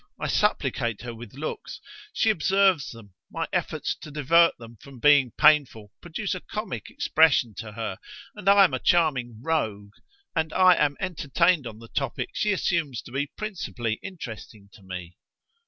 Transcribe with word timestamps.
I 0.19 0.25
supplicate 0.29 1.03
her 1.03 1.13
with 1.13 1.35
looks. 1.35 1.79
She 2.11 2.31
observes 2.31 2.89
them, 2.89 3.13
my 3.29 3.47
efforts 3.53 3.93
to 4.01 4.09
divert 4.09 4.57
them 4.57 4.77
from 4.77 4.97
being 4.97 5.29
painful 5.37 5.91
produce 6.01 6.33
a 6.33 6.39
comic 6.39 6.89
expression 6.89 7.53
to 7.57 7.73
her, 7.73 7.99
and 8.33 8.49
I 8.49 8.63
am 8.63 8.73
a 8.73 8.79
charming 8.79 9.39
'rogue', 9.43 9.93
and 10.35 10.53
I 10.53 10.73
am 10.73 10.97
entertained 10.99 11.67
on 11.67 11.77
the 11.77 11.87
topic 11.87 12.31
she 12.33 12.51
assumes 12.51 13.03
to 13.03 13.11
be 13.11 13.27
principally 13.27 13.99
interesting 14.01 14.69
me. 14.81 15.17